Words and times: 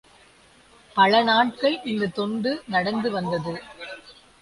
பல 0.95 1.21
நாட்கள் 1.23 1.79
இந்தத் 1.83 2.15
தொண்டு 2.15 2.63
நடந்துவந்தது. 2.71 3.55